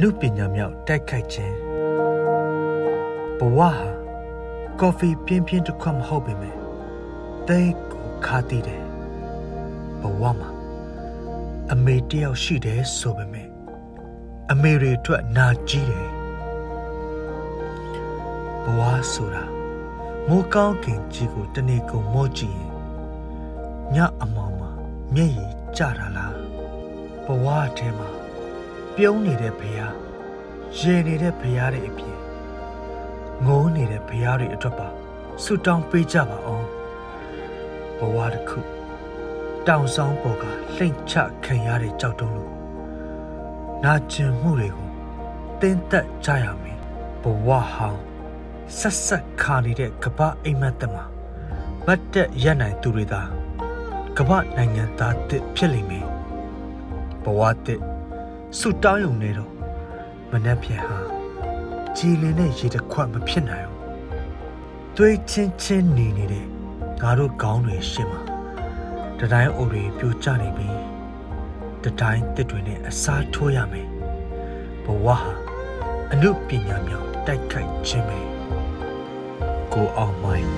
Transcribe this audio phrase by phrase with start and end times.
[0.00, 1.56] နုပညာမြောက်တိုက်ခိုက်ခြင်း
[3.38, 3.70] ဘဝဟာ
[4.80, 6.56] ကော်ဖီပြင်းပြင်းတစ်ခွက်မဟုတ်ပေမဲ့
[7.48, 7.60] တဲ
[7.90, 8.84] ကိုခါတည်တယ်
[10.00, 10.50] ဘဝမှာ
[11.72, 13.48] အမေတယောက်ရှိတယ်ဆိုပေမဲ့
[14.50, 16.10] အမေတွေအတွက်နာကြီးတယ်
[18.64, 18.80] ဘဝ
[19.12, 19.44] ဆိုတာ
[20.28, 22.72] မိုးကောင်းခင်ကြီးကိုတနေ့ကုန်မော့ကြည့်ရင်
[23.94, 24.70] ညအမောင်မှာ
[25.14, 26.34] မျက်ရည်ကျတာလား
[27.24, 27.46] ဘဝ
[27.78, 28.08] ထဲမှာ
[29.00, 29.94] ပြုံးနေတဲ့ဘုရား
[30.78, 32.18] ရေနေတဲ့ဘုရားတွေအပြင်
[33.44, 34.88] ငိုးနေတဲ့ဘုရားတွေအတွက်ပါ
[35.42, 36.66] ဆုတောင်းပေးကြပါအောင်
[37.98, 38.58] ဘဝတစ်ခု
[39.66, 41.14] တောင်ဆောင်ပေါ်ကလှိမ့်ချ
[41.44, 42.52] ခံရတဲ့ကြောက်တုံးလို့
[43.84, 44.88] နာကျင်မှုတွေကို
[45.60, 46.78] တင်းသက်ကြရမယ်
[47.22, 48.00] ဘဝဟောင်း
[48.78, 51.04] ဆက်ဆက်ခါနေတဲ့ကပ္ပအိမ်မက်တမှာ
[51.86, 53.22] ဗတ်တက်ရက်နိုင်သူတွေသာ
[54.18, 56.06] ကမ္ဘာနိုင်ငံသားတစ်ဖြစ်လိမ့်မယ်
[57.24, 57.95] ဘဝတစ်
[58.58, 59.52] ဆုတောင်းရုံနဲ့တော့
[60.30, 60.98] မနှက်ပြန်ဟာ
[61.96, 63.80] ကြည်လင်တဲ့ရေတစ်ခွက်မဖြစ်နိုင်ဘူး
[64.96, 66.46] တွေးချင်းချင်းနေနေတဲ့
[67.02, 68.22] ငါတို့ခေါင်းတွေရှင်းမှာ
[69.20, 70.68] တတိုင်းအိုတွေပြိုကျနေပြီ
[71.84, 73.88] တတိုင်းတစ်တွေနဲ့အစားထိုးရမယ်
[74.84, 75.18] ဘဝဟာ
[76.12, 78.18] အနုပညာမြောင်တိုက်ခိုက်ခြင်းပဲ
[79.72, 80.50] ကိုအောင်မိုင်း